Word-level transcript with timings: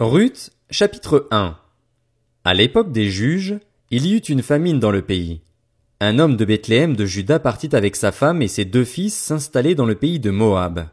Ruth, 0.00 0.50
chapitre 0.70 1.26
1 1.32 1.58
À 2.44 2.54
l'époque 2.54 2.92
des 2.92 3.10
juges, 3.10 3.58
il 3.90 4.06
y 4.06 4.14
eut 4.14 4.18
une 4.18 4.42
famine 4.42 4.78
dans 4.78 4.92
le 4.92 5.02
pays. 5.02 5.40
Un 5.98 6.20
homme 6.20 6.36
de 6.36 6.44
Bethléem 6.44 6.94
de 6.94 7.04
Juda 7.04 7.40
partit 7.40 7.74
avec 7.74 7.96
sa 7.96 8.12
femme 8.12 8.40
et 8.40 8.46
ses 8.46 8.64
deux 8.64 8.84
fils 8.84 9.12
s'installer 9.12 9.74
dans 9.74 9.86
le 9.86 9.96
pays 9.96 10.20
de 10.20 10.30
Moab. 10.30 10.86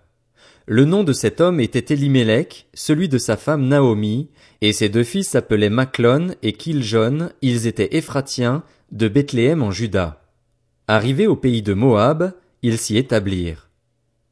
Le 0.65 0.85
nom 0.85 1.03
de 1.03 1.13
cet 1.13 1.39
homme 1.39 1.59
était 1.59 1.93
Elimelech, 1.93 2.65
celui 2.73 3.07
de 3.07 3.19
sa 3.19 3.37
femme 3.37 3.67
Naomi, 3.67 4.31
et 4.61 4.73
ses 4.73 4.89
deux 4.89 5.03
fils 5.03 5.29
s'appelaient 5.29 5.69
Maclon 5.69 6.33
et 6.41 6.53
Kiljon, 6.53 7.29
ils 7.43 7.67
étaient 7.67 7.95
Ephratiens, 7.97 8.63
de 8.91 9.07
Bethléem 9.07 9.61
en 9.61 9.69
Juda. 9.69 10.23
Arrivés 10.87 11.27
au 11.27 11.35
pays 11.35 11.61
de 11.61 11.75
Moab, 11.75 12.33
ils 12.63 12.79
s'y 12.79 12.97
établirent. 12.97 13.69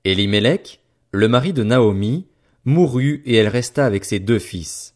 Elimelech, 0.03 0.79
le 1.11 1.27
mari 1.27 1.53
de 1.53 1.61
Naomi, 1.61 2.25
mourut 2.65 3.21
et 3.25 3.35
elle 3.35 3.47
resta 3.47 3.85
avec 3.85 4.05
ses 4.05 4.19
deux 4.19 4.39
fils. 4.39 4.95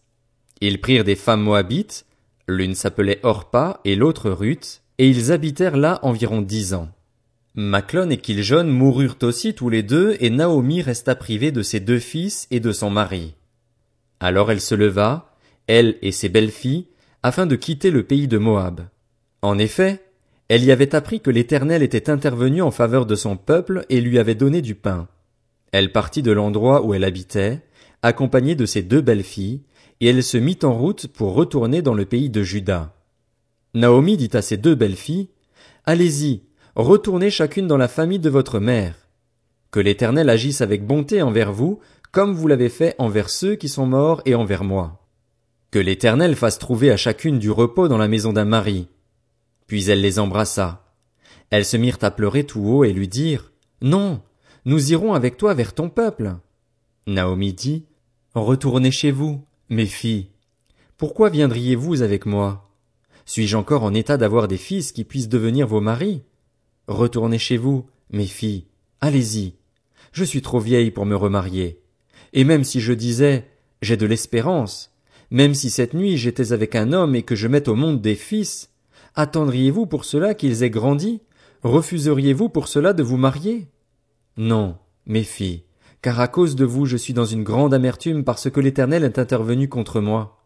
Ils 0.62 0.82
prirent 0.82 1.04
des 1.04 1.16
femmes 1.16 1.42
moabites, 1.42 2.06
l'une 2.48 2.76
s'appelait 2.76 3.20
Orpa 3.24 3.82
et 3.86 3.96
l'autre 3.96 4.30
Ruth, 4.30 4.82
et 4.98 5.10
ils 5.10 5.32
habitèrent 5.32 5.78
là 5.78 6.00
environ 6.02 6.42
dix 6.42 6.74
ans. 6.74 6.90
Maclon 7.56 8.10
et 8.10 8.18
Kiljon 8.18 8.66
moururent 8.66 9.18
aussi 9.24 9.54
tous 9.54 9.70
les 9.70 9.84
deux, 9.84 10.16
et 10.20 10.30
Naomi 10.30 10.82
resta 10.82 11.16
privée 11.16 11.52
de 11.52 11.62
ses 11.62 11.80
deux 11.80 12.00
fils 12.00 12.48
et 12.52 12.60
de 12.60 12.72
son 12.72 12.90
mari. 12.90 13.34
Alors 14.20 14.52
elle 14.52 14.62
se 14.62 14.76
leva, 14.76 15.34
elle 15.68 15.98
et 16.02 16.12
ses 16.12 16.30
belles-filles, 16.30 16.86
afin 17.24 17.46
de 17.46 17.56
quitter 17.56 17.92
le 17.92 18.04
pays 18.04 18.28
de 18.28 18.38
Moab. 18.38 18.88
En 19.42 19.58
effet, 19.58 20.04
elle 20.50 20.64
y 20.64 20.72
avait 20.72 20.96
appris 20.96 21.20
que 21.20 21.30
l'Éternel 21.30 21.84
était 21.84 22.10
intervenu 22.10 22.62
en 22.62 22.72
faveur 22.72 23.06
de 23.06 23.16
son 23.16 23.38
peuple 23.38 23.86
et 23.90 24.02
lui 24.02 24.18
avait 24.18 24.36
donné 24.36 24.62
du 24.62 24.76
pain. 24.76 25.08
Elle 25.72 25.92
partit 25.92 26.22
de 26.22 26.32
l'endroit 26.32 26.84
où 26.84 26.94
elle 26.94 27.04
habitait, 27.04 27.62
accompagnée 28.02 28.56
de 28.56 28.66
ses 28.66 28.82
deux 28.82 29.02
belles-filles, 29.02 29.62
et 30.00 30.08
elle 30.08 30.24
se 30.24 30.38
mit 30.38 30.60
en 30.64 30.74
route 30.74 31.08
pour 31.08 31.34
retourner 31.34 31.82
dans 31.82 31.94
le 31.94 32.06
pays 32.06 32.30
de 32.30 32.44
Juda. 32.44 32.94
Naomi 33.74 34.18
dit 34.18 34.30
à 34.34 34.42
ses 34.42 34.58
deux 34.58 34.76
belles-filles, 34.76 35.30
Allez-y, 35.86 36.44
retournez 36.76 37.30
chacune 37.30 37.68
dans 37.68 37.78
la 37.78 37.88
famille 37.88 38.20
de 38.20 38.30
votre 38.30 38.60
mère. 38.60 38.96
Que 39.72 39.80
l'Éternel 39.80 40.30
agisse 40.30 40.62
avec 40.62 40.86
bonté 40.86 41.22
envers 41.22 41.52
vous, 41.52 41.80
comme 42.12 42.34
vous 42.34 42.48
l'avez 42.48 42.70
fait 42.70 42.96
envers 42.98 43.30
ceux 43.30 43.56
qui 43.56 43.70
sont 43.70 43.86
morts 43.86 44.22
et 44.26 44.36
envers 44.36 44.64
moi. 44.64 45.06
Que 45.72 45.80
l'Éternel 45.80 46.36
fasse 46.36 46.60
trouver 46.60 46.92
à 46.92 46.98
chacune 46.98 47.40
du 47.40 47.52
repos 47.52 47.88
dans 47.88 47.98
la 47.98 48.08
maison 48.08 48.32
d'un 48.32 48.46
mari. 48.46 48.88
Puis 49.68 49.90
elle 49.90 50.02
les 50.02 50.18
embrassa. 50.18 50.86
Elles 51.50 51.66
se 51.66 51.78
mirent 51.78 52.00
à 52.02 52.12
pleurer 52.12 52.46
tout 52.46 52.62
haut 52.62 52.84
et 52.84 52.94
lui 52.94 53.08
dirent, 53.08 53.52
Non, 53.82 54.22
nous 54.68 54.92
irons 54.92 55.14
avec 55.14 55.38
toi 55.38 55.54
vers 55.54 55.74
ton 55.74 55.90
peuple. 55.90 56.36
Naomi 57.08 57.54
dit, 57.54 57.86
Retournez 58.36 58.92
chez 58.92 59.12
vous, 59.12 59.42
mes 59.70 59.86
filles. 59.86 60.28
Pourquoi 60.98 61.30
viendriez-vous 61.30 62.02
avec 62.02 62.26
moi? 62.26 62.70
Suis-je 63.26 63.56
encore 63.56 63.84
en 63.84 63.94
état 63.94 64.18
d'avoir 64.18 64.50
des 64.50 64.58
fils 64.58 64.92
qui 64.92 65.06
puissent 65.06 65.30
devenir 65.30 65.68
vos 65.68 65.80
maris? 65.80 66.22
Retournez 66.90 67.38
chez 67.38 67.56
vous, 67.56 67.86
mes 68.12 68.26
filles. 68.26 68.66
Allez-y. 69.00 69.54
Je 70.12 70.26
suis 70.26 70.42
trop 70.42 70.60
vieille 70.60 70.92
pour 70.92 71.06
me 71.06 71.16
remarier. 71.16 71.80
Et 72.34 72.44
même 72.44 72.66
si 72.66 72.82
je 72.82 72.92
disais, 72.92 73.46
j'ai 73.82 73.96
de 73.96 74.06
l'espérance, 74.06 74.92
même 75.32 75.54
si 75.54 75.70
cette 75.70 75.94
nuit 75.94 76.18
j'étais 76.18 76.52
avec 76.52 76.76
un 76.76 76.92
homme 76.92 77.16
et 77.16 77.24
que 77.24 77.36
je 77.36 77.48
mette 77.48 77.70
au 77.70 77.76
monde 77.76 78.02
des 78.02 78.16
fils, 78.16 78.70
attendriez-vous 79.16 79.86
pour 79.86 80.04
cela 80.04 80.34
qu'ils 80.34 80.64
aient 80.64 80.70
grandi? 80.70 81.22
Refuseriez-vous 81.64 82.50
pour 82.50 82.68
cela 82.68 82.92
de 82.92 83.02
vous 83.02 83.18
marier? 83.18 83.70
Non, 84.38 84.78
mes 85.08 85.24
filles, 85.24 85.64
car 86.02 86.20
à 86.20 86.28
cause 86.28 86.56
de 86.56 86.64
vous 86.64 86.86
je 86.86 86.96
suis 86.96 87.14
dans 87.14 87.26
une 87.26 87.44
grande 87.44 87.74
amertume 87.74 88.24
parce 88.24 88.50
que 88.52 88.60
l'Éternel 88.60 89.04
est 89.04 89.18
intervenu 89.20 89.68
contre 89.68 90.00
moi. 90.00 90.46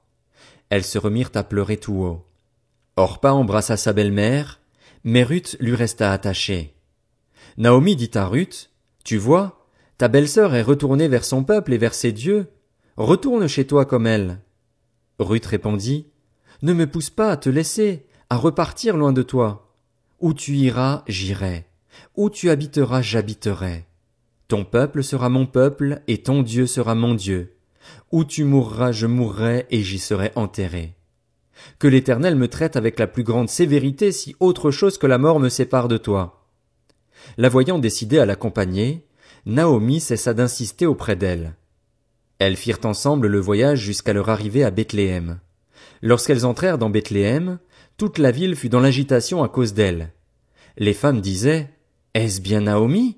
Elles 0.70 0.86
se 0.86 0.98
remirent 0.98 1.32
à 1.36 1.44
pleurer 1.44 1.76
tout 1.76 1.96
haut. 1.96 2.26
Orpa 2.96 3.34
embrassa 3.34 3.76
sa 3.76 3.92
belle-mère, 3.92 4.62
mais 5.04 5.24
Ruth 5.24 5.58
lui 5.60 5.76
resta 5.76 6.14
attachée. 6.14 6.74
Naomi 7.58 7.98
dit 7.98 8.12
à 8.14 8.26
Ruth, 8.26 8.72
Tu 9.04 9.18
vois, 9.18 9.68
ta 9.98 10.08
belle-sœur 10.08 10.56
est 10.56 10.62
retournée 10.62 11.10
vers 11.10 11.26
son 11.26 11.44
peuple 11.44 11.74
et 11.74 11.78
vers 11.78 11.94
ses 11.94 12.14
dieux. 12.14 12.48
Retourne 12.96 13.48
chez 13.48 13.68
toi 13.68 13.86
comme 13.86 14.08
elle. 14.08 14.40
Ruth 15.20 15.46
répondit, 15.46 16.08
Ne 16.62 16.74
me 16.74 16.88
pousse 16.88 17.10
pas 17.10 17.32
à 17.32 17.38
te 17.38 17.50
laisser, 17.50 18.06
à 18.30 18.38
repartir 18.38 18.96
loin 18.96 19.12
de 19.12 19.24
toi. 19.24 19.76
Où 20.22 20.34
tu 20.34 20.56
iras, 20.56 21.04
j'irai. 21.08 21.66
Où 22.16 22.30
tu 22.30 22.50
habiteras, 22.50 23.02
j'habiterai. 23.02 23.86
Ton 24.48 24.66
peuple 24.66 25.04
sera 25.04 25.30
mon 25.30 25.46
peuple, 25.46 26.02
et 26.08 26.24
ton 26.24 26.44
Dieu 26.44 26.68
sera 26.68 26.96
mon 26.96 27.14
Dieu. 27.14 27.56
Où 28.12 28.24
tu 28.24 28.44
mourras, 28.44 28.92
je 28.92 29.08
mourrai, 29.08 29.66
et 29.70 29.82
j'y 29.82 30.00
serai 30.00 30.32
enterré. 30.36 30.96
Que 31.80 31.88
l'Éternel 31.88 32.36
me 32.36 32.48
traite 32.48 32.76
avec 32.76 33.00
la 33.00 33.08
plus 33.08 33.24
grande 33.24 33.50
sévérité 33.50 34.12
si 34.12 34.36
autre 34.40 34.72
chose 34.72 34.98
que 34.98 35.08
la 35.08 35.18
mort 35.18 35.40
me 35.40 35.50
sépare 35.50 35.88
de 35.88 35.98
toi. 35.98 36.48
La 37.38 37.50
voyant 37.50 37.80
décidée 37.80 38.20
à 38.20 38.26
l'accompagner, 38.26 39.06
Naomi 39.46 40.00
cessa 40.00 40.34
d'insister 40.34 40.86
auprès 40.86 41.16
d'elle. 41.16 41.56
Elles 42.40 42.56
firent 42.56 42.86
ensemble 42.86 43.28
le 43.28 43.40
voyage 43.40 43.80
jusqu'à 43.80 44.14
leur 44.14 44.30
arrivée 44.30 44.64
à 44.64 44.72
Bethléem. 44.72 45.40
Lorsqu'elles 46.02 46.46
entrèrent 46.46 46.78
dans 46.78 46.90
Bethléem, 46.90 47.60
toute 47.98 48.18
la 48.18 48.32
ville 48.32 48.56
fut 48.56 48.70
dans 48.70 48.80
l'agitation 48.80 49.44
à 49.44 49.50
cause 49.50 49.74
d'elles. 49.74 50.12
Les 50.78 50.94
femmes 50.94 51.22
disaient, 51.22 51.70
est-ce 52.14 52.42
bien 52.42 52.62
Naomi? 52.62 53.18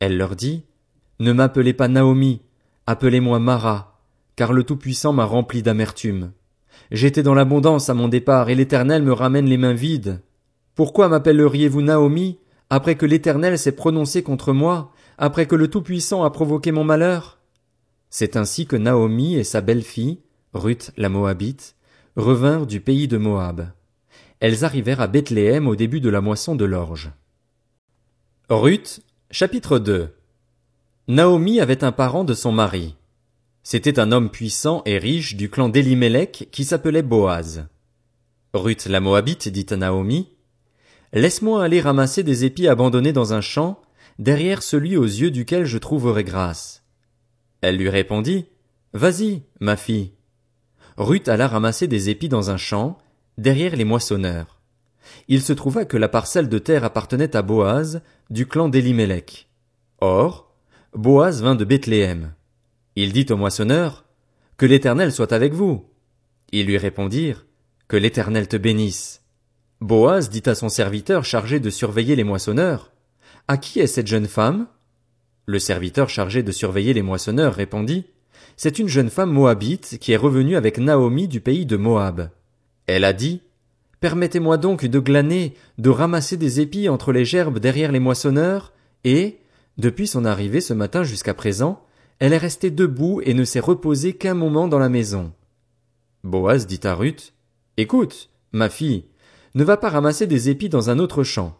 Elle 0.00 0.16
leur 0.16 0.36
dit, 0.36 0.64
Ne 1.20 1.32
m'appelez 1.32 1.74
pas 1.74 1.88
Naomi, 1.88 2.40
appelez-moi 2.86 3.38
Mara, 3.38 4.00
car 4.36 4.54
le 4.54 4.64
Tout-Puissant 4.64 5.12
m'a 5.12 5.26
rempli 5.26 5.62
d'amertume. 5.62 6.32
J'étais 6.90 7.22
dans 7.22 7.34
l'abondance 7.34 7.90
à 7.90 7.94
mon 7.94 8.08
départ, 8.08 8.48
et 8.48 8.54
l'Éternel 8.54 9.02
me 9.02 9.12
ramène 9.12 9.46
les 9.46 9.58
mains 9.58 9.74
vides. 9.74 10.22
Pourquoi 10.74 11.08
m'appelleriez-vous 11.08 11.82
Naomi, 11.82 12.38
après 12.70 12.94
que 12.94 13.04
l'Éternel 13.04 13.58
s'est 13.58 13.72
prononcé 13.72 14.22
contre 14.22 14.54
moi, 14.54 14.92
après 15.18 15.44
que 15.46 15.54
le 15.54 15.68
Tout-Puissant 15.68 16.24
a 16.24 16.30
provoqué 16.30 16.72
mon 16.72 16.84
malheur? 16.84 17.38
C'est 18.08 18.36
ainsi 18.36 18.66
que 18.66 18.76
Naomi 18.76 19.36
et 19.36 19.44
sa 19.44 19.60
belle-fille, 19.60 20.20
Ruth 20.54 20.92
la 20.96 21.10
Moabite, 21.10 21.76
revinrent 22.16 22.66
du 22.66 22.80
pays 22.80 23.08
de 23.08 23.18
Moab. 23.18 23.68
Elles 24.40 24.64
arrivèrent 24.64 25.02
à 25.02 25.06
Bethléem 25.06 25.68
au 25.68 25.76
début 25.76 26.00
de 26.00 26.08
la 26.08 26.22
moisson 26.22 26.54
de 26.54 26.64
l'orge. 26.64 27.12
Ruth, 28.54 29.00
chapitre 29.30 29.78
2 29.78 30.10
Naomi 31.08 31.58
avait 31.58 31.84
un 31.84 31.90
parent 31.90 32.22
de 32.22 32.34
son 32.34 32.52
mari. 32.52 32.96
C'était 33.62 33.98
un 33.98 34.12
homme 34.12 34.28
puissant 34.28 34.82
et 34.84 34.98
riche 34.98 35.36
du 35.36 35.48
clan 35.48 35.70
d'Elimelech 35.70 36.50
qui 36.52 36.66
s'appelait 36.66 37.00
Boaz. 37.00 37.64
Ruth 38.52 38.84
la 38.84 39.00
Moabite 39.00 39.48
dit 39.48 39.64
à 39.70 39.78
Naomi, 39.78 40.28
Laisse-moi 41.14 41.64
aller 41.64 41.80
ramasser 41.80 42.24
des 42.24 42.44
épis 42.44 42.68
abandonnés 42.68 43.14
dans 43.14 43.32
un 43.32 43.40
champ, 43.40 43.80
derrière 44.18 44.62
celui 44.62 44.98
aux 44.98 45.04
yeux 45.04 45.30
duquel 45.30 45.64
je 45.64 45.78
trouverai 45.78 46.22
grâce. 46.22 46.84
Elle 47.62 47.78
lui 47.78 47.88
répondit, 47.88 48.44
Vas-y, 48.92 49.44
ma 49.60 49.78
fille. 49.78 50.12
Ruth 50.98 51.28
alla 51.28 51.48
ramasser 51.48 51.88
des 51.88 52.10
épis 52.10 52.28
dans 52.28 52.50
un 52.50 52.58
champ, 52.58 52.98
derrière 53.38 53.76
les 53.76 53.86
moissonneurs 53.86 54.61
il 55.28 55.42
se 55.42 55.52
trouva 55.52 55.84
que 55.84 55.96
la 55.96 56.08
parcelle 56.08 56.48
de 56.48 56.58
terre 56.58 56.84
appartenait 56.84 57.36
à 57.36 57.42
Boaz, 57.42 58.02
du 58.30 58.46
clan 58.46 58.68
d'Elimelech. 58.68 59.48
Or, 60.00 60.52
Boaz 60.94 61.42
vint 61.42 61.54
de 61.54 61.64
Bethléem. 61.64 62.34
Il 62.96 63.12
dit 63.12 63.26
au 63.30 63.36
moissonneur, 63.36 64.04
Que 64.56 64.66
l'Éternel 64.66 65.12
soit 65.12 65.32
avec 65.32 65.52
vous. 65.52 65.84
Ils 66.52 66.66
lui 66.66 66.76
répondirent, 66.76 67.46
Que 67.88 67.96
l'Éternel 67.96 68.48
te 68.48 68.56
bénisse. 68.56 69.22
Boaz 69.80 70.28
dit 70.28 70.42
à 70.46 70.54
son 70.54 70.68
serviteur 70.68 71.24
chargé 71.24 71.60
de 71.60 71.70
surveiller 71.70 72.16
les 72.16 72.24
moissonneurs, 72.24 72.92
À 73.48 73.56
qui 73.56 73.80
est 73.80 73.86
cette 73.86 74.06
jeune 74.06 74.28
femme? 74.28 74.66
Le 75.46 75.58
serviteur 75.58 76.08
chargé 76.08 76.42
de 76.42 76.52
surveiller 76.52 76.92
les 76.92 77.02
moissonneurs 77.02 77.54
répondit, 77.54 78.04
C'est 78.56 78.78
une 78.78 78.88
jeune 78.88 79.10
femme 79.10 79.32
moabite 79.32 79.98
qui 79.98 80.12
est 80.12 80.16
revenue 80.16 80.56
avec 80.56 80.78
Naomi 80.78 81.26
du 81.26 81.40
pays 81.40 81.66
de 81.66 81.76
Moab. 81.76 82.30
Elle 82.86 83.04
a 83.04 83.12
dit, 83.12 83.40
Permettez-moi 84.02 84.56
donc 84.56 84.84
de 84.84 84.98
glaner, 84.98 85.54
de 85.78 85.88
ramasser 85.88 86.36
des 86.36 86.58
épis 86.58 86.88
entre 86.88 87.12
les 87.12 87.24
gerbes 87.24 87.60
derrière 87.60 87.92
les 87.92 88.00
moissonneurs, 88.00 88.72
et, 89.04 89.38
depuis 89.78 90.08
son 90.08 90.24
arrivée 90.24 90.60
ce 90.60 90.74
matin 90.74 91.04
jusqu'à 91.04 91.34
présent, 91.34 91.84
elle 92.18 92.32
est 92.32 92.38
restée 92.38 92.72
debout 92.72 93.20
et 93.24 93.32
ne 93.32 93.44
s'est 93.44 93.60
reposée 93.60 94.14
qu'un 94.14 94.34
moment 94.34 94.66
dans 94.66 94.80
la 94.80 94.88
maison. 94.88 95.32
Boaz 96.24 96.66
dit 96.66 96.80
à 96.82 96.96
Ruth, 96.96 97.32
Écoute, 97.76 98.30
ma 98.50 98.68
fille, 98.68 99.04
ne 99.54 99.62
va 99.62 99.76
pas 99.76 99.90
ramasser 99.90 100.26
des 100.26 100.48
épis 100.48 100.68
dans 100.68 100.90
un 100.90 100.98
autre 100.98 101.22
champ. 101.22 101.56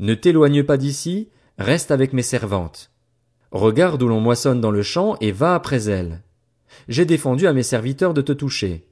Ne 0.00 0.14
t'éloigne 0.14 0.64
pas 0.64 0.78
d'ici, 0.78 1.28
reste 1.56 1.92
avec 1.92 2.12
mes 2.12 2.22
servantes. 2.22 2.90
Regarde 3.52 4.02
où 4.02 4.08
l'on 4.08 4.20
moissonne 4.20 4.60
dans 4.60 4.72
le 4.72 4.82
champ 4.82 5.16
et 5.20 5.30
va 5.30 5.54
après 5.54 5.84
elles. 5.84 6.24
J'ai 6.88 7.04
défendu 7.04 7.46
à 7.46 7.52
mes 7.52 7.62
serviteurs 7.62 8.12
de 8.12 8.22
te 8.22 8.32
toucher. 8.32 8.88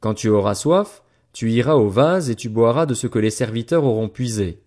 Quand 0.00 0.12
tu 0.12 0.28
auras 0.28 0.54
soif, 0.54 1.02
tu 1.38 1.52
iras 1.52 1.74
au 1.74 1.88
vase 1.88 2.30
et 2.30 2.34
tu 2.34 2.48
boiras 2.48 2.84
de 2.84 2.94
ce 2.94 3.06
que 3.06 3.20
les 3.20 3.30
serviteurs 3.30 3.84
auront 3.84 4.08
puisé. 4.08 4.60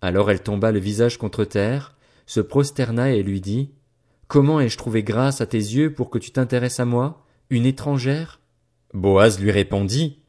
Alors 0.00 0.30
elle 0.30 0.42
tomba 0.42 0.72
le 0.72 0.78
visage 0.78 1.18
contre 1.18 1.44
terre, 1.44 1.94
se 2.24 2.40
prosterna 2.40 3.12
et 3.12 3.22
lui 3.22 3.42
dit, 3.42 3.74
Comment 4.26 4.60
ai-je 4.60 4.78
trouvé 4.78 5.02
grâce 5.02 5.42
à 5.42 5.46
tes 5.46 5.58
yeux 5.58 5.92
pour 5.92 6.08
que 6.08 6.18
tu 6.18 6.30
t'intéresses 6.30 6.80
à 6.80 6.86
moi, 6.86 7.26
une 7.50 7.66
étrangère? 7.66 8.40
Boaz 8.94 9.38
lui 9.40 9.50
répondit, 9.50 10.22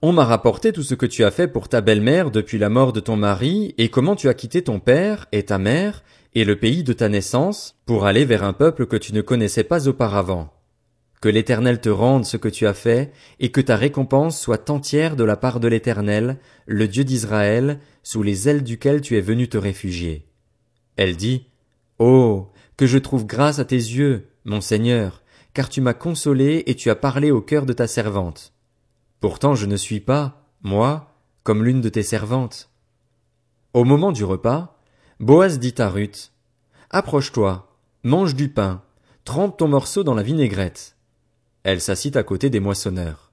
On 0.00 0.12
m'a 0.12 0.24
rapporté 0.24 0.72
tout 0.72 0.82
ce 0.82 0.96
que 0.96 1.06
tu 1.06 1.22
as 1.22 1.30
fait 1.30 1.46
pour 1.46 1.68
ta 1.68 1.82
belle-mère 1.82 2.32
depuis 2.32 2.58
la 2.58 2.68
mort 2.68 2.92
de 2.92 2.98
ton 2.98 3.14
mari, 3.14 3.76
et 3.78 3.90
comment 3.90 4.16
tu 4.16 4.28
as 4.28 4.34
quitté 4.34 4.62
ton 4.62 4.80
père 4.80 5.28
et 5.30 5.44
ta 5.44 5.58
mère, 5.58 6.02
et 6.34 6.44
le 6.44 6.58
pays 6.58 6.82
de 6.82 6.92
ta 6.92 7.08
naissance, 7.08 7.76
pour 7.86 8.06
aller 8.06 8.24
vers 8.24 8.42
un 8.42 8.54
peuple 8.54 8.86
que 8.86 8.96
tu 8.96 9.14
ne 9.14 9.20
connaissais 9.20 9.62
pas 9.62 9.86
auparavant. 9.86 10.52
Que 11.22 11.28
l'Éternel 11.28 11.80
te 11.80 11.88
rende 11.88 12.24
ce 12.24 12.36
que 12.36 12.48
tu 12.48 12.66
as 12.66 12.74
fait, 12.74 13.12
et 13.38 13.52
que 13.52 13.60
ta 13.60 13.76
récompense 13.76 14.40
soit 14.40 14.70
entière 14.70 15.14
de 15.14 15.22
la 15.22 15.36
part 15.36 15.60
de 15.60 15.68
l'Éternel, 15.68 16.40
le 16.66 16.88
Dieu 16.88 17.04
d'Israël, 17.04 17.78
sous 18.02 18.24
les 18.24 18.48
ailes 18.48 18.64
duquel 18.64 19.00
tu 19.00 19.16
es 19.16 19.20
venu 19.20 19.48
te 19.48 19.56
réfugier. 19.56 20.26
Elle 20.96 21.16
dit, 21.16 21.46
Oh, 22.00 22.50
que 22.76 22.88
je 22.88 22.98
trouve 22.98 23.24
grâce 23.24 23.60
à 23.60 23.64
tes 23.64 23.76
yeux, 23.76 24.30
mon 24.44 24.60
Seigneur, 24.60 25.22
car 25.54 25.68
tu 25.68 25.80
m'as 25.80 25.94
consolé 25.94 26.64
et 26.66 26.74
tu 26.74 26.90
as 26.90 26.96
parlé 26.96 27.30
au 27.30 27.40
cœur 27.40 27.66
de 27.66 27.72
ta 27.72 27.86
servante. 27.86 28.52
Pourtant 29.20 29.54
je 29.54 29.66
ne 29.66 29.76
suis 29.76 30.00
pas, 30.00 30.50
moi, 30.62 31.14
comme 31.44 31.64
l'une 31.64 31.82
de 31.82 31.88
tes 31.88 32.02
servantes. 32.02 32.68
Au 33.74 33.84
moment 33.84 34.10
du 34.10 34.24
repas, 34.24 34.76
Boaz 35.20 35.60
dit 35.60 35.74
à 35.78 35.88
Ruth, 35.88 36.32
Approche-toi, 36.90 37.78
mange 38.02 38.34
du 38.34 38.48
pain, 38.48 38.82
trempe 39.24 39.56
ton 39.56 39.68
morceau 39.68 40.02
dans 40.02 40.14
la 40.14 40.24
vinaigrette. 40.24 40.96
Elle 41.64 41.80
s'assit 41.80 42.16
à 42.16 42.22
côté 42.22 42.50
des 42.50 42.60
moissonneurs. 42.60 43.32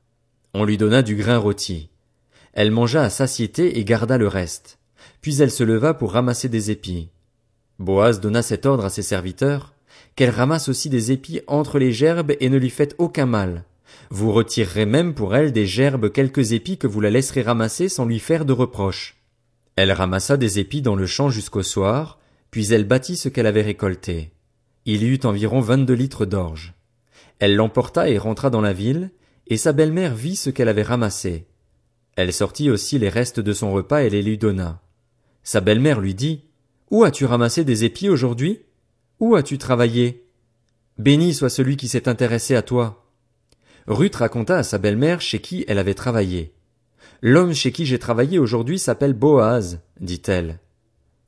On 0.53 0.63
lui 0.63 0.77
donna 0.77 1.01
du 1.01 1.15
grain 1.15 1.37
rôti. 1.37 1.89
Elle 2.53 2.71
mangea 2.71 3.03
à 3.03 3.09
satiété 3.09 3.79
et 3.79 3.83
garda 3.83 4.17
le 4.17 4.27
reste. 4.27 4.77
Puis 5.21 5.41
elle 5.41 5.51
se 5.51 5.63
leva 5.63 5.93
pour 5.93 6.13
ramasser 6.13 6.49
des 6.49 6.71
épis. 6.71 7.09
Boaz 7.79 8.19
donna 8.19 8.41
cet 8.41 8.65
ordre 8.65 8.85
à 8.85 8.89
ses 8.89 9.01
serviteurs, 9.01 9.73
qu'elle 10.15 10.29
ramasse 10.29 10.69
aussi 10.69 10.89
des 10.89 11.11
épis 11.11 11.41
entre 11.47 11.79
les 11.79 11.91
gerbes 11.91 12.33
et 12.39 12.49
ne 12.49 12.57
lui 12.57 12.69
faites 12.69 12.95
aucun 12.97 13.25
mal. 13.25 13.63
Vous 14.09 14.31
retirerez 14.31 14.85
même 14.85 15.13
pour 15.13 15.35
elle 15.35 15.51
des 15.51 15.65
gerbes 15.65 16.11
quelques 16.11 16.51
épis 16.51 16.77
que 16.77 16.87
vous 16.87 17.01
la 17.01 17.09
laisserez 17.09 17.41
ramasser 17.41 17.89
sans 17.89 18.05
lui 18.05 18.19
faire 18.19 18.45
de 18.45 18.53
reproches. 18.53 19.17
Elle 19.75 19.91
ramassa 19.91 20.35
des 20.37 20.59
épis 20.59 20.81
dans 20.81 20.95
le 20.95 21.05
champ 21.05 21.29
jusqu'au 21.29 21.63
soir, 21.63 22.19
puis 22.51 22.73
elle 22.73 22.85
bâtit 22.85 23.15
ce 23.15 23.29
qu'elle 23.29 23.47
avait 23.47 23.61
récolté. 23.61 24.31
Il 24.85 25.03
y 25.03 25.07
eut 25.07 25.19
environ 25.23 25.61
vingt-deux 25.61 25.93
litres 25.93 26.25
d'orge. 26.25 26.73
Elle 27.39 27.55
l'emporta 27.55 28.09
et 28.09 28.17
rentra 28.17 28.49
dans 28.49 28.61
la 28.61 28.73
ville, 28.73 29.11
et 29.47 29.57
sa 29.57 29.71
belle-mère 29.73 30.13
vit 30.13 30.35
ce 30.35 30.49
qu'elle 30.49 30.67
avait 30.67 30.83
ramassé. 30.83 31.47
Elle 32.15 32.33
sortit 32.33 32.69
aussi 32.69 32.99
les 32.99 33.09
restes 33.09 33.39
de 33.39 33.53
son 33.53 33.71
repas 33.71 34.03
et 34.03 34.09
les 34.09 34.21
lui 34.21 34.37
donna. 34.37 34.81
Sa 35.43 35.61
belle-mère 35.61 36.01
lui 36.01 36.13
dit, 36.13 36.43
Où 36.91 37.03
as-tu 37.03 37.25
ramassé 37.25 37.63
des 37.63 37.85
épis 37.85 38.09
aujourd'hui? 38.09 38.59
Où 39.19 39.35
as-tu 39.35 39.57
travaillé? 39.57 40.25
Béni 40.97 41.33
soit 41.33 41.49
celui 41.49 41.77
qui 41.77 41.87
s'est 41.87 42.09
intéressé 42.09 42.55
à 42.55 42.61
toi. 42.61 43.05
Ruth 43.87 44.15
raconta 44.15 44.57
à 44.57 44.63
sa 44.63 44.77
belle-mère 44.77 45.21
chez 45.21 45.39
qui 45.39 45.63
elle 45.67 45.79
avait 45.79 45.93
travaillé. 45.93 46.53
L'homme 47.21 47.53
chez 47.53 47.71
qui 47.71 47.85
j'ai 47.85 47.99
travaillé 47.99 48.37
aujourd'hui 48.37 48.79
s'appelle 48.79 49.13
Boaz, 49.13 49.79
dit-elle. 49.99 50.59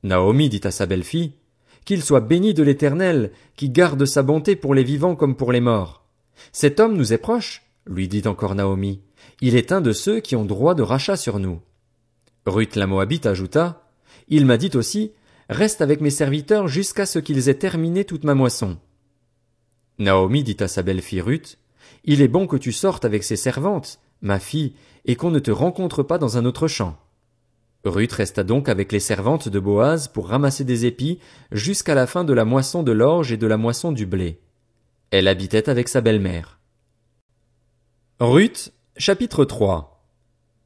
Naomi 0.03 0.49
dit 0.49 0.61
à 0.65 0.71
sa 0.71 0.85
belle-fille, 0.85 1.33
Qu'il 1.85 2.03
soit 2.03 2.19
béni 2.19 2.53
de 2.53 2.63
l'Éternel, 2.63 3.31
qui 3.55 3.69
garde 3.69 4.05
sa 4.05 4.23
bonté 4.23 4.55
pour 4.55 4.75
les 4.75 4.83
vivants 4.83 5.15
comme 5.15 5.35
pour 5.35 5.51
les 5.51 5.61
morts. 5.61 6.00
Cet 6.51 6.79
homme 6.79 6.95
nous 6.95 7.13
est 7.13 7.17
proche, 7.17 7.63
lui 7.87 8.07
dit 8.07 8.27
encore 8.27 8.55
Naomi. 8.55 9.01
Il 9.41 9.55
est 9.55 9.71
un 9.71 9.81
de 9.81 9.91
ceux 9.91 10.19
qui 10.19 10.35
ont 10.35 10.45
droit 10.45 10.75
de 10.75 10.83
rachat 10.83 11.17
sur 11.17 11.39
nous. 11.39 11.61
Ruth 12.45 12.75
la 12.75 12.87
Moabite 12.87 13.25
ajouta, 13.25 13.83
Il 14.27 14.45
m'a 14.45 14.57
dit 14.57 14.71
aussi, 14.75 15.11
Reste 15.49 15.81
avec 15.81 15.99
mes 16.01 16.09
serviteurs 16.09 16.67
jusqu'à 16.67 17.05
ce 17.05 17.19
qu'ils 17.19 17.49
aient 17.49 17.55
terminé 17.55 18.05
toute 18.05 18.23
ma 18.23 18.35
moisson. 18.35 18.77
Naomi 19.99 20.43
dit 20.43 20.57
à 20.61 20.67
sa 20.67 20.81
belle-fille 20.81 21.21
Ruth, 21.21 21.57
Il 22.05 22.21
est 22.21 22.27
bon 22.27 22.47
que 22.47 22.55
tu 22.55 22.71
sortes 22.71 23.05
avec 23.05 23.23
ses 23.23 23.35
servantes, 23.35 23.99
ma 24.21 24.39
fille, 24.39 24.73
et 25.05 25.15
qu'on 25.15 25.31
ne 25.31 25.39
te 25.39 25.51
rencontre 25.51 26.03
pas 26.03 26.17
dans 26.17 26.37
un 26.37 26.45
autre 26.45 26.67
champ. 26.67 26.97
Ruth 27.83 28.11
resta 28.11 28.43
donc 28.43 28.69
avec 28.69 28.91
les 28.91 28.99
servantes 28.99 29.49
de 29.49 29.59
Boaz 29.59 30.07
pour 30.07 30.27
ramasser 30.27 30.63
des 30.63 30.85
épis 30.85 31.19
jusqu'à 31.51 31.95
la 31.95 32.05
fin 32.05 32.23
de 32.23 32.33
la 32.33 32.45
moisson 32.45 32.83
de 32.83 32.91
l'orge 32.91 33.31
et 33.31 33.37
de 33.37 33.47
la 33.47 33.57
moisson 33.57 33.91
du 33.91 34.05
blé. 34.05 34.39
Elle 35.11 35.27
habitait 35.27 35.69
avec 35.69 35.89
sa 35.89 35.99
belle-mère. 35.99 36.61
Ruth, 38.21 38.71
chapitre 38.95 39.43
3 39.43 40.07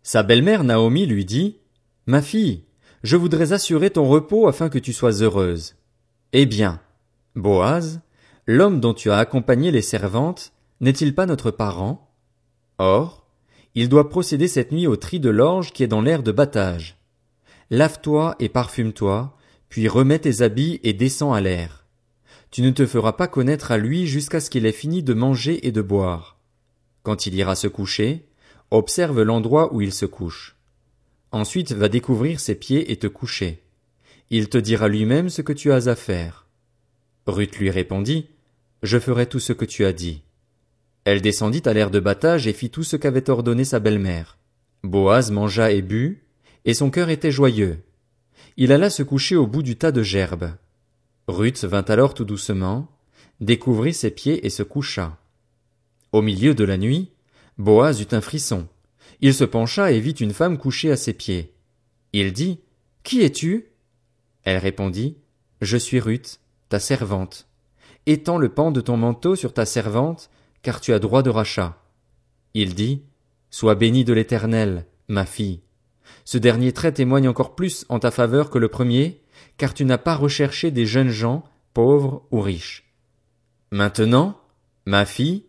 Sa 0.03 0.21
belle-mère 0.21 0.63
Naomi 0.63 1.07
lui 1.07 1.25
dit, 1.25 1.57
Ma 2.06 2.21
fille, 2.21 2.63
je 3.01 3.18
voudrais 3.18 3.53
assurer 3.53 3.89
ton 3.89 4.07
repos 4.07 4.47
afin 4.47 4.69
que 4.69 4.77
tu 4.77 4.94
sois 4.94 5.24
heureuse. 5.24 5.77
Eh 6.31 6.45
bien, 6.45 6.80
Boaz, 7.36 8.01
l'homme 8.45 8.80
dont 8.80 8.94
tu 8.94 9.09
as 9.09 9.18
accompagné 9.18 9.71
les 9.71 9.81
servantes, 9.81 10.53
n'est-il 10.80 11.15
pas 11.15 11.25
notre 11.25 11.50
parent? 11.50 12.13
Or, 12.77 13.25
il 13.74 13.89
doit 13.89 14.09
procéder 14.09 14.48
cette 14.48 14.71
nuit 14.71 14.86
au 14.86 14.95
tri 14.95 15.19
de 15.19 15.31
l'orge 15.31 15.74
qui 15.74 15.81
est 15.81 15.88
dans 15.88 16.01
l'air 16.01 16.21
de 16.21 16.31
battage. 16.31 16.98
Lave-toi 17.71 18.36
et 18.39 18.50
parfume-toi, 18.50 19.36
puis 19.69 19.88
remets 19.88 20.19
tes 20.19 20.44
habits 20.44 20.80
et 20.83 20.94
descends 20.94 21.33
à 21.33 21.41
l'air. 21.41 21.84
Tu 22.55 22.61
ne 22.61 22.71
te 22.71 22.85
feras 22.85 23.11
pas 23.11 23.27
connaître 23.27 23.73
à 23.73 23.77
lui 23.77 24.07
jusqu'à 24.07 24.39
ce 24.39 24.49
qu'il 24.49 24.65
ait 24.65 24.71
fini 24.71 25.03
de 25.03 25.13
manger 25.13 25.67
et 25.67 25.73
de 25.73 25.81
boire. 25.81 26.39
Quand 27.03 27.25
il 27.25 27.35
ira 27.35 27.53
se 27.53 27.67
coucher, 27.67 28.29
observe 28.71 29.23
l'endroit 29.23 29.73
où 29.73 29.81
il 29.81 29.91
se 29.91 30.05
couche. 30.05 30.55
Ensuite 31.33 31.73
va 31.73 31.89
découvrir 31.89 32.39
ses 32.39 32.55
pieds 32.55 32.93
et 32.93 32.95
te 32.95 33.07
coucher. 33.07 33.61
Il 34.29 34.47
te 34.47 34.57
dira 34.57 34.87
lui-même 34.87 35.27
ce 35.27 35.41
que 35.41 35.51
tu 35.51 35.73
as 35.73 35.89
à 35.89 35.97
faire. 35.97 36.47
Ruth 37.27 37.57
lui 37.57 37.69
répondit, 37.69 38.29
Je 38.83 38.99
ferai 38.99 39.25
tout 39.25 39.41
ce 39.41 39.51
que 39.51 39.65
tu 39.65 39.83
as 39.83 39.91
dit. 39.91 40.21
Elle 41.03 41.21
descendit 41.21 41.63
à 41.65 41.73
l'air 41.73 41.91
de 41.91 41.99
battage 41.99 42.47
et 42.47 42.53
fit 42.53 42.69
tout 42.69 42.83
ce 42.83 42.95
qu'avait 42.95 43.29
ordonné 43.29 43.65
sa 43.65 43.81
belle-mère. 43.81 44.37
Boaz 44.81 45.29
mangea 45.29 45.73
et 45.73 45.81
but, 45.81 46.23
et 46.63 46.73
son 46.73 46.89
cœur 46.89 47.09
était 47.09 47.31
joyeux. 47.31 47.83
Il 48.55 48.71
alla 48.71 48.89
se 48.89 49.03
coucher 49.03 49.35
au 49.35 49.45
bout 49.45 49.61
du 49.61 49.75
tas 49.75 49.91
de 49.91 50.03
gerbes. 50.03 50.53
Ruth 51.27 51.66
vint 51.66 51.83
alors 51.83 52.13
tout 52.13 52.25
doucement, 52.25 52.88
découvrit 53.42 53.94
ses 53.94 54.12
pieds 54.12 54.45
et 54.45 54.50
se 54.50 54.63
coucha. 54.63 55.18
Au 56.12 56.22
milieu 56.22 56.54
de 56.54 56.63
la 56.63 56.77
nuit, 56.77 57.12
Boaz 57.57 58.01
eut 58.01 58.13
un 58.13 58.22
frisson. 58.22 58.68
Il 59.22 59.33
se 59.33 59.44
pencha 59.44 59.92
et 59.92 60.00
vit 60.00 60.12
une 60.12 60.33
femme 60.33 60.57
couchée 60.57 60.92
à 60.92 60.98
ses 60.98 61.13
pieds. 61.13 61.54
Il 62.13 62.31
dit, 62.31 62.60
Qui 63.04 63.22
es-tu? 63.22 63.72
Elle 64.44 64.57
répondit, 64.57 65.18
Je 65.62 65.77
suis 65.77 66.00
Ruth, 66.00 66.39
ta 66.69 66.80
servante. 66.80 67.48
Étends 68.06 68.38
le 68.38 68.50
pan 68.50 68.72
de 68.72 68.81
ton 68.81 68.98
manteau 68.98 69.36
sur 69.36 69.54
ta 69.54 69.66
servante, 69.66 70.30
car 70.62 70.80
tu 70.80 70.94
as 70.94 71.00
droit 71.00 71.24
de 71.24 71.30
rachat. 71.30 71.81
Il 72.54 72.75
dit, 72.75 73.01
Sois 73.50 73.75
béni 73.75 74.03
de 74.03 74.13
l'Éternel, 74.13 74.86
ma 75.08 75.25
fille. 75.25 75.62
Ce 76.24 76.38
dernier 76.38 76.72
trait 76.72 76.91
témoigne 76.91 77.27
encore 77.27 77.55
plus 77.55 77.86
en 77.89 78.00
ta 78.00 78.12
faveur 78.12 78.50
que 78.50 78.58
le 78.58 78.67
premier, 78.67 79.22
car 79.58 79.74
tu 79.74 79.86
n'as 79.86 79.98
pas 79.98 80.15
recherché 80.15 80.72
des 80.72 80.86
jeunes 80.86 81.10
gens, 81.10 81.44
pauvres 81.74 82.25
ou 82.32 82.42
riches. 82.42 82.84
Maintenant, 83.72 84.39
ma 84.86 85.06
fille, 85.06 85.46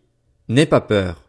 n'aie 0.49 0.67
pas 0.67 0.81
peur. 0.81 1.25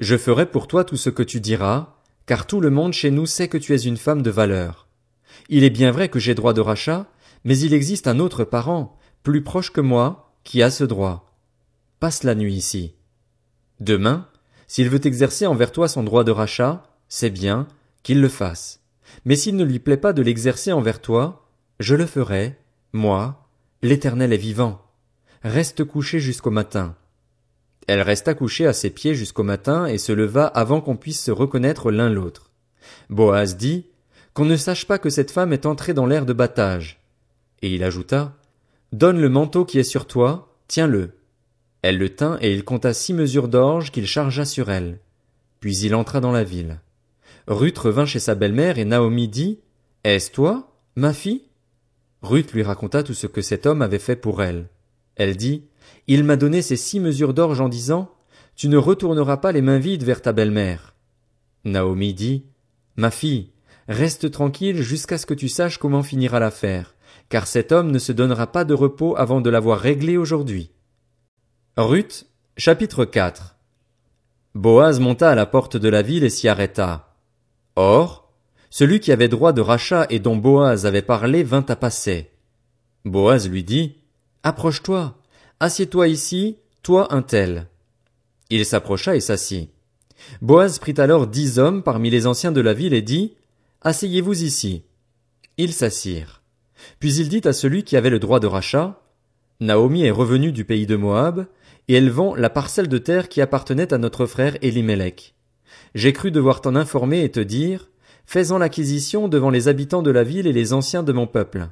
Je 0.00 0.16
ferai 0.16 0.46
pour 0.46 0.68
toi 0.68 0.84
tout 0.84 0.96
ce 0.96 1.10
que 1.10 1.22
tu 1.22 1.40
diras, 1.40 1.96
car 2.26 2.46
tout 2.46 2.60
le 2.60 2.70
monde 2.70 2.92
chez 2.92 3.10
nous 3.10 3.26
sait 3.26 3.48
que 3.48 3.58
tu 3.58 3.74
es 3.74 3.78
une 3.78 3.96
femme 3.96 4.22
de 4.22 4.30
valeur. 4.30 4.88
Il 5.48 5.64
est 5.64 5.70
bien 5.70 5.90
vrai 5.90 6.08
que 6.08 6.18
j'ai 6.18 6.34
droit 6.34 6.52
de 6.52 6.60
rachat, 6.60 7.06
mais 7.44 7.58
il 7.58 7.72
existe 7.72 8.06
un 8.06 8.18
autre 8.18 8.44
parent, 8.44 8.98
plus 9.22 9.42
proche 9.42 9.72
que 9.72 9.80
moi, 9.80 10.34
qui 10.44 10.62
a 10.62 10.70
ce 10.70 10.84
droit 10.84 11.26
passe 11.98 12.24
la 12.24 12.34
nuit 12.34 12.54
ici. 12.54 12.94
Demain, 13.80 14.28
s'il 14.68 14.88
veut 14.88 15.04
exercer 15.06 15.46
envers 15.46 15.72
toi 15.72 15.88
son 15.88 16.02
droit 16.02 16.24
de 16.24 16.30
rachat, 16.30 16.84
c'est 17.08 17.30
bien, 17.30 17.66
qu'il 18.02 18.20
le 18.20 18.28
fasse. 18.28 18.80
Mais 19.24 19.36
s'il 19.36 19.56
ne 19.56 19.64
lui 19.64 19.78
plaît 19.78 19.96
pas 19.96 20.12
de 20.12 20.22
l'exercer 20.22 20.72
envers 20.72 21.00
toi, 21.00 21.45
je 21.78 21.94
le 21.94 22.06
ferai, 22.06 22.58
moi, 22.92 23.48
l'Éternel 23.82 24.32
est 24.32 24.38
vivant. 24.38 24.80
Reste 25.42 25.84
couché 25.84 26.20
jusqu'au 26.20 26.50
matin. 26.50 26.96
Elle 27.86 28.02
resta 28.02 28.34
couchée 28.34 28.66
à 28.66 28.72
ses 28.72 28.90
pieds 28.90 29.14
jusqu'au 29.14 29.42
matin 29.42 29.86
et 29.86 29.98
se 29.98 30.12
leva 30.12 30.46
avant 30.46 30.80
qu'on 30.80 30.96
puisse 30.96 31.22
se 31.22 31.30
reconnaître 31.30 31.90
l'un 31.90 32.08
l'autre. 32.08 32.50
Boaz 33.10 33.56
dit, 33.56 33.86
qu'on 34.32 34.44
ne 34.44 34.56
sache 34.56 34.86
pas 34.86 34.98
que 34.98 35.10
cette 35.10 35.30
femme 35.30 35.52
est 35.52 35.66
entrée 35.66 35.94
dans 35.94 36.06
l'air 36.06 36.26
de 36.26 36.32
battage. 36.32 37.00
Et 37.62 37.74
il 37.74 37.84
ajouta, 37.84 38.36
Donne 38.92 39.20
le 39.20 39.28
manteau 39.28 39.64
qui 39.64 39.78
est 39.78 39.84
sur 39.84 40.06
toi, 40.06 40.56
tiens-le. 40.68 41.12
Elle 41.82 41.98
le 41.98 42.08
tint 42.08 42.38
et 42.40 42.52
il 42.52 42.64
compta 42.64 42.92
six 42.92 43.14
mesures 43.14 43.48
d'orge 43.48 43.92
qu'il 43.92 44.06
chargea 44.06 44.44
sur 44.44 44.70
elle. 44.70 44.98
Puis 45.60 45.78
il 45.78 45.94
entra 45.94 46.20
dans 46.20 46.32
la 46.32 46.44
ville. 46.44 46.80
Ruth 47.46 47.78
revint 47.78 48.06
chez 48.06 48.18
sa 48.18 48.34
belle-mère 48.34 48.78
et 48.78 48.84
Naomi 48.84 49.28
dit, 49.28 49.60
Est-ce 50.04 50.32
toi, 50.32 50.72
ma 50.96 51.12
fille? 51.12 51.42
Ruth 52.22 52.52
lui 52.52 52.62
raconta 52.62 53.02
tout 53.02 53.14
ce 53.14 53.26
que 53.26 53.42
cet 53.42 53.66
homme 53.66 53.82
avait 53.82 53.98
fait 53.98 54.16
pour 54.16 54.42
elle. 54.42 54.68
Elle 55.16 55.36
dit, 55.36 55.64
Il 56.06 56.24
m'a 56.24 56.36
donné 56.36 56.62
ces 56.62 56.76
six 56.76 57.00
mesures 57.00 57.34
d'orge 57.34 57.60
en 57.60 57.68
disant, 57.68 58.10
Tu 58.54 58.68
ne 58.68 58.76
retourneras 58.76 59.38
pas 59.38 59.52
les 59.52 59.62
mains 59.62 59.78
vides 59.78 60.04
vers 60.04 60.22
ta 60.22 60.32
belle-mère. 60.32 60.94
Naomi 61.64 62.14
dit, 62.14 62.44
Ma 62.96 63.10
fille, 63.10 63.50
reste 63.88 64.30
tranquille 64.30 64.82
jusqu'à 64.82 65.18
ce 65.18 65.26
que 65.26 65.34
tu 65.34 65.48
saches 65.48 65.78
comment 65.78 66.02
finira 66.02 66.40
l'affaire, 66.40 66.94
car 67.28 67.46
cet 67.46 67.72
homme 67.72 67.90
ne 67.90 67.98
se 67.98 68.12
donnera 68.12 68.46
pas 68.52 68.64
de 68.64 68.74
repos 68.74 69.16
avant 69.16 69.40
de 69.40 69.50
l'avoir 69.50 69.78
réglé 69.78 70.16
aujourd'hui. 70.16 70.72
Ruth, 71.76 72.26
chapitre 72.56 73.04
4 73.04 73.56
Boaz 74.54 75.00
monta 75.00 75.30
à 75.30 75.34
la 75.34 75.44
porte 75.44 75.76
de 75.76 75.88
la 75.90 76.00
ville 76.00 76.24
et 76.24 76.30
s'y 76.30 76.48
arrêta. 76.48 77.14
Or, 77.76 78.25
celui 78.70 79.00
qui 79.00 79.12
avait 79.12 79.28
droit 79.28 79.52
de 79.52 79.60
rachat 79.60 80.06
et 80.10 80.18
dont 80.18 80.36
Boaz 80.36 80.86
avait 80.86 81.02
parlé 81.02 81.42
vint 81.42 81.64
à 81.68 81.76
passer. 81.76 82.30
Boaz 83.04 83.48
lui 83.48 83.64
dit, 83.64 83.96
Approche-toi, 84.42 85.16
assieds-toi 85.60 86.08
ici, 86.08 86.58
toi 86.82 87.12
un 87.14 87.22
tel. 87.22 87.66
Il 88.50 88.64
s'approcha 88.64 89.16
et 89.16 89.20
s'assit. 89.20 89.70
Boaz 90.40 90.78
prit 90.78 90.94
alors 90.98 91.26
dix 91.26 91.58
hommes 91.58 91.82
parmi 91.82 92.10
les 92.10 92.26
anciens 92.26 92.52
de 92.52 92.60
la 92.60 92.72
ville 92.72 92.94
et 92.94 93.02
dit, 93.02 93.34
Asseyez-vous 93.82 94.42
ici. 94.42 94.82
Ils 95.58 95.72
s'assirent. 95.72 96.42
Puis 97.00 97.14
il 97.14 97.28
dit 97.28 97.42
à 97.44 97.52
celui 97.52 97.84
qui 97.84 97.96
avait 97.96 98.10
le 98.10 98.18
droit 98.18 98.40
de 98.40 98.46
rachat, 98.46 99.00
Naomi 99.60 100.04
est 100.04 100.10
revenue 100.10 100.52
du 100.52 100.64
pays 100.64 100.86
de 100.86 100.96
Moab, 100.96 101.46
et 101.88 101.94
elle 101.94 102.10
vend 102.10 102.34
la 102.34 102.50
parcelle 102.50 102.88
de 102.88 102.98
terre 102.98 103.28
qui 103.28 103.40
appartenait 103.40 103.92
à 103.92 103.98
notre 103.98 104.26
frère 104.26 104.56
Elimelech. 104.60 105.34
J'ai 105.94 106.12
cru 106.12 106.30
devoir 106.30 106.60
t'en 106.60 106.76
informer 106.76 107.22
et 107.22 107.30
te 107.30 107.40
dire, 107.40 107.88
fais-en 108.26 108.58
l'acquisition 108.58 109.28
devant 109.28 109.50
les 109.50 109.68
habitants 109.68 110.02
de 110.02 110.10
la 110.10 110.24
ville 110.24 110.46
et 110.46 110.52
les 110.52 110.72
anciens 110.72 111.02
de 111.02 111.12
mon 111.12 111.26
peuple. 111.26 111.68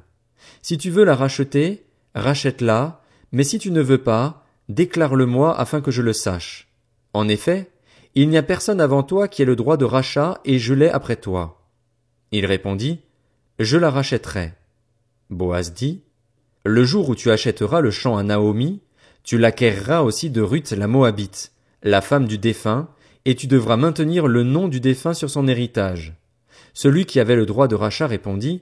Si 0.61 0.77
tu 0.77 0.89
veux 0.89 1.03
la 1.03 1.15
racheter, 1.15 1.85
rachète-la, 2.15 3.01
mais 3.31 3.43
si 3.43 3.59
tu 3.59 3.71
ne 3.71 3.81
veux 3.81 3.97
pas, 3.97 4.45
déclare-le-moi 4.69 5.57
afin 5.59 5.81
que 5.81 5.91
je 5.91 6.01
le 6.01 6.13
sache. 6.13 6.69
En 7.13 7.27
effet, 7.27 7.71
il 8.15 8.29
n'y 8.29 8.37
a 8.37 8.43
personne 8.43 8.81
avant 8.81 9.03
toi 9.03 9.27
qui 9.27 9.41
ait 9.41 9.45
le 9.45 9.55
droit 9.55 9.77
de 9.77 9.85
rachat 9.85 10.39
et 10.45 10.57
je 10.57 10.73
l'ai 10.73 10.89
après 10.89 11.17
toi. 11.17 11.61
Il 12.31 12.45
répondit, 12.45 13.01
Je 13.59 13.77
la 13.77 13.89
rachèterai. 13.89 14.53
Boaz 15.29 15.73
dit, 15.73 16.01
Le 16.63 16.83
jour 16.83 17.09
où 17.09 17.15
tu 17.15 17.29
achèteras 17.31 17.81
le 17.81 17.91
champ 17.91 18.17
à 18.17 18.23
Naomi, 18.23 18.81
tu 19.23 19.37
l'acquerras 19.37 20.01
aussi 20.01 20.29
de 20.29 20.41
Ruth 20.41 20.71
la 20.71 20.87
Moabite, 20.87 21.51
la 21.83 22.01
femme 22.01 22.25
du 22.25 22.37
défunt, 22.37 22.89
et 23.25 23.35
tu 23.35 23.47
devras 23.47 23.75
maintenir 23.75 24.27
le 24.27 24.43
nom 24.43 24.67
du 24.67 24.79
défunt 24.79 25.13
sur 25.13 25.29
son 25.29 25.47
héritage. 25.47 26.13
Celui 26.75 27.05
qui 27.05 27.21
avait 27.21 27.37
le 27.37 27.45
droit 27.45 27.69
de 27.69 27.73
rachat 27.73 28.05
répondit, 28.05 28.61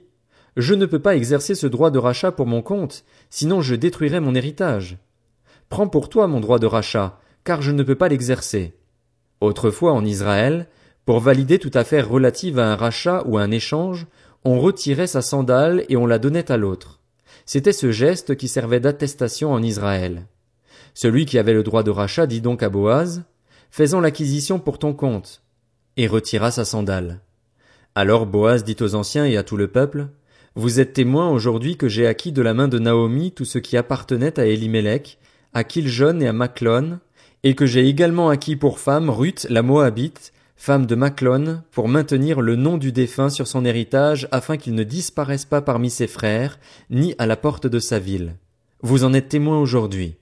Je 0.56 0.72
ne 0.72 0.86
peux 0.86 1.00
pas 1.00 1.16
exercer 1.16 1.56
ce 1.56 1.66
droit 1.66 1.90
de 1.90 1.98
rachat 1.98 2.30
pour 2.30 2.46
mon 2.46 2.62
compte, 2.62 3.04
sinon 3.28 3.60
je 3.60 3.74
détruirais 3.74 4.20
mon 4.20 4.36
héritage. 4.36 4.98
Prends 5.68 5.88
pour 5.88 6.08
toi 6.08 6.28
mon 6.28 6.38
droit 6.38 6.60
de 6.60 6.66
rachat, 6.66 7.18
car 7.42 7.60
je 7.60 7.72
ne 7.72 7.82
peux 7.82 7.96
pas 7.96 8.08
l'exercer. 8.08 8.76
Autrefois 9.40 9.92
en 9.92 10.04
Israël, 10.04 10.68
pour 11.04 11.18
valider 11.18 11.58
toute 11.58 11.74
affaire 11.74 12.08
relative 12.08 12.60
à 12.60 12.72
un 12.72 12.76
rachat 12.76 13.24
ou 13.26 13.36
à 13.36 13.42
un 13.42 13.50
échange, 13.50 14.06
on 14.44 14.60
retirait 14.60 15.08
sa 15.08 15.20
sandale 15.20 15.84
et 15.88 15.96
on 15.96 16.06
la 16.06 16.20
donnait 16.20 16.52
à 16.52 16.56
l'autre. 16.56 17.00
C'était 17.46 17.72
ce 17.72 17.90
geste 17.90 18.36
qui 18.36 18.46
servait 18.46 18.78
d'attestation 18.78 19.52
en 19.52 19.60
Israël. 19.60 20.28
Celui 20.94 21.26
qui 21.26 21.36
avait 21.36 21.52
le 21.52 21.64
droit 21.64 21.82
de 21.82 21.90
rachat 21.90 22.28
dit 22.28 22.40
donc 22.40 22.62
à 22.62 22.68
Boaz, 22.68 23.24
Faisons 23.72 24.00
l'acquisition 24.00 24.60
pour 24.60 24.78
ton 24.78 24.94
compte, 24.94 25.42
et 25.96 26.06
retira 26.06 26.52
sa 26.52 26.64
sandale. 26.64 27.20
Alors 27.96 28.26
Boaz 28.26 28.64
dit 28.64 28.76
aux 28.80 28.96
anciens 28.96 29.24
et 29.24 29.36
à 29.36 29.44
tout 29.44 29.56
le 29.56 29.68
peuple, 29.68 30.08
Vous 30.56 30.80
êtes 30.80 30.94
témoins 30.94 31.30
aujourd'hui 31.30 31.76
que 31.76 31.86
j'ai 31.86 32.08
acquis 32.08 32.32
de 32.32 32.42
la 32.42 32.52
main 32.52 32.66
de 32.66 32.80
Naomi 32.80 33.30
tout 33.30 33.44
ce 33.44 33.58
qui 33.58 33.76
appartenait 33.76 34.40
à 34.40 34.46
Elimelech, 34.46 35.18
à 35.52 35.62
Kiljon 35.62 36.18
et 36.20 36.26
à 36.26 36.32
Maclon, 36.32 36.98
et 37.44 37.54
que 37.54 37.66
j'ai 37.66 37.86
également 37.86 38.30
acquis 38.30 38.56
pour 38.56 38.80
femme 38.80 39.10
Ruth 39.10 39.46
la 39.48 39.62
Moabite, 39.62 40.32
femme 40.56 40.86
de 40.86 40.96
Maclon, 40.96 41.62
pour 41.70 41.86
maintenir 41.86 42.40
le 42.40 42.56
nom 42.56 42.78
du 42.78 42.90
défunt 42.90 43.30
sur 43.30 43.46
son 43.46 43.64
héritage 43.64 44.26
afin 44.32 44.56
qu'il 44.56 44.74
ne 44.74 44.82
disparaisse 44.82 45.44
pas 45.44 45.60
parmi 45.60 45.88
ses 45.88 46.08
frères, 46.08 46.58
ni 46.90 47.14
à 47.18 47.26
la 47.26 47.36
porte 47.36 47.68
de 47.68 47.78
sa 47.78 48.00
ville. 48.00 48.34
Vous 48.82 49.04
en 49.04 49.14
êtes 49.14 49.28
témoins 49.28 49.60
aujourd'hui. 49.60 50.16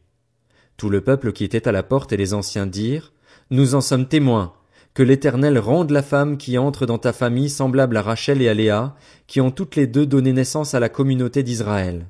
Tout 0.77 0.91
le 0.91 1.01
peuple 1.01 1.33
qui 1.33 1.45
était 1.45 1.69
à 1.69 1.73
la 1.73 1.83
porte 1.83 2.13
et 2.13 2.19
les 2.19 2.35
anciens 2.35 2.67
dirent, 2.67 3.15
Nous 3.51 3.75
en 3.75 3.81
sommes 3.81 4.09
témoins, 4.09 4.53
que 4.95 5.03
l'Éternel 5.03 5.59
rende 5.59 5.91
la 5.91 6.03
femme 6.03 6.37
qui 6.37 6.59
entre 6.59 6.87
dans 6.87 6.99
ta 6.99 7.13
famille 7.13 7.49
semblable 7.49 7.97
à 7.97 8.03
Rachel 8.03 8.43
et 8.43 8.49
à 8.49 8.55
Léa, 8.55 8.95
qui 9.27 9.41
ont 9.41 9.51
toutes 9.51 9.77
les 9.77 9.87
deux 9.87 10.07
donné 10.07 10.33
naissance 10.33 10.75
à 10.75 10.81
la 10.81 10.89
communauté 10.89 11.43
d'Israël. 11.43 12.07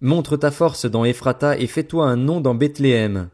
Montre 0.00 0.36
ta 0.36 0.50
force 0.50 0.84
dans 0.84 1.04
Ephrata 1.04 1.56
et 1.58 1.66
fais-toi 1.66 2.06
un 2.06 2.16
nom 2.16 2.40
dans 2.40 2.54
Bethléem. 2.54 3.28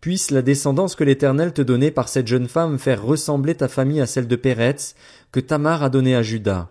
Puisse 0.00 0.30
la 0.30 0.42
descendance 0.42 0.94
que 0.94 1.04
l'Éternel 1.04 1.52
te 1.52 1.62
donnait 1.62 1.90
par 1.90 2.08
cette 2.08 2.28
jeune 2.28 2.48
femme 2.48 2.78
faire 2.78 3.02
ressembler 3.02 3.54
ta 3.54 3.68
famille 3.68 4.00
à 4.00 4.06
celle 4.06 4.28
de 4.28 4.36
Péretz, 4.36 4.94
que 5.32 5.40
Tamar 5.40 5.82
a 5.82 5.90
donnée 5.90 6.14
à 6.14 6.22
Judas. 6.22 6.68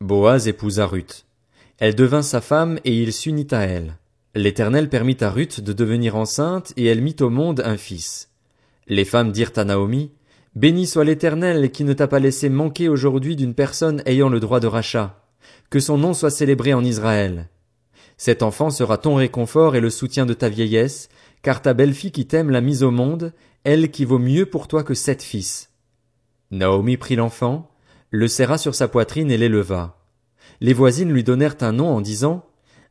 Boaz 0.00 0.46
épousa 0.48 0.86
Ruth. 0.86 1.26
Elle 1.78 1.94
devint 1.94 2.22
sa 2.22 2.40
femme 2.40 2.78
et 2.84 2.96
il 3.02 3.12
s'unit 3.12 3.48
à 3.50 3.60
elle. 3.60 3.96
L'Éternel 4.34 4.88
permit 4.88 5.16
à 5.20 5.30
Ruth 5.30 5.60
de 5.60 5.72
devenir 5.72 6.14
enceinte 6.14 6.72
et 6.76 6.86
elle 6.86 7.02
mit 7.02 7.16
au 7.20 7.28
monde 7.28 7.62
un 7.64 7.76
fils. 7.76 8.28
Les 8.86 9.04
femmes 9.04 9.32
dirent 9.32 9.52
à 9.56 9.64
Naomi, 9.64 10.12
Béni 10.56 10.86
soit 10.86 11.04
l'Éternel 11.04 11.70
qui 11.70 11.84
ne 11.84 11.92
t'a 11.92 12.08
pas 12.08 12.18
laissé 12.18 12.48
manquer 12.48 12.88
aujourd'hui 12.88 13.36
d'une 13.36 13.54
personne 13.54 14.02
ayant 14.04 14.28
le 14.28 14.40
droit 14.40 14.58
de 14.58 14.66
rachat. 14.66 15.22
Que 15.70 15.78
son 15.78 15.96
nom 15.96 16.12
soit 16.12 16.30
célébré 16.30 16.74
en 16.74 16.84
Israël. 16.84 17.48
Cet 18.16 18.42
enfant 18.42 18.70
sera 18.70 18.98
ton 18.98 19.14
réconfort 19.14 19.76
et 19.76 19.80
le 19.80 19.90
soutien 19.90 20.26
de 20.26 20.34
ta 20.34 20.48
vieillesse, 20.48 21.08
car 21.42 21.62
ta 21.62 21.72
belle-fille 21.72 22.10
qui 22.10 22.26
t'aime 22.26 22.50
l'a 22.50 22.60
mise 22.60 22.82
au 22.82 22.90
monde, 22.90 23.32
elle 23.62 23.90
qui 23.90 24.04
vaut 24.04 24.18
mieux 24.18 24.44
pour 24.44 24.66
toi 24.66 24.82
que 24.82 24.94
sept 24.94 25.22
fils. 25.22 25.70
Naomi 26.50 26.96
prit 26.96 27.16
l'enfant, 27.16 27.70
le 28.10 28.26
serra 28.26 28.58
sur 28.58 28.74
sa 28.74 28.88
poitrine 28.88 29.30
et 29.30 29.38
l'éleva. 29.38 30.04
Les 30.60 30.72
voisines 30.72 31.12
lui 31.12 31.22
donnèrent 31.22 31.56
un 31.60 31.72
nom 31.72 31.88
en 31.88 32.00
disant, 32.00 32.44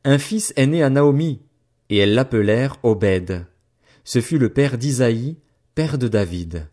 un 0.06 0.18
fils 0.18 0.54
est 0.56 0.66
né 0.66 0.82
à 0.82 0.90
Naomi, 0.90 1.42
et 1.90 1.98
elles 1.98 2.14
l'appelèrent 2.14 2.78
Obed. 2.84 3.46
Ce 4.06 4.22
fut 4.22 4.38
le 4.38 4.50
père 4.50 4.78
d'Isaïe, 4.78 5.38
père 5.76 5.98
de 5.98 6.08
David. 6.08 6.70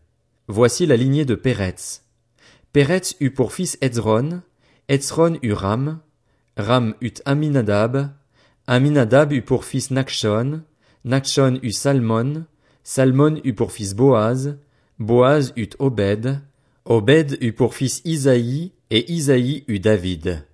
Voici 0.49 0.85
la 0.85 0.95
lignée 0.95 1.25
de 1.25 1.35
Péretz. 1.35 2.03
Péretz 2.71 3.17
eut 3.19 3.31
pour 3.31 3.51
fils 3.51 3.77
Etzron, 3.81 4.41
Etzron 4.87 5.37
eut 5.43 5.51
Ram, 5.51 5.99
Ram 6.55 6.95
eut 7.01 7.15
Aminadab, 7.25 8.11
Aminadab 8.65 9.33
eut 9.33 9.41
pour 9.41 9.65
fils 9.65 9.91
Nakshon, 9.91 10.61
Nakshon 11.03 11.59
eut 11.63 11.73
Salmon, 11.73 12.45
Salmon 12.83 13.41
eut 13.43 13.53
pour 13.53 13.73
fils 13.73 13.93
Boaz, 13.93 14.57
Boaz 14.99 15.51
eut 15.57 15.71
Obed, 15.79 16.39
Obed 16.85 17.37
eut 17.41 17.51
pour 17.51 17.73
fils 17.75 18.01
Isaïe, 18.05 18.71
et 18.89 19.11
Isaïe 19.11 19.65
eut 19.67 19.79
David. 19.79 20.45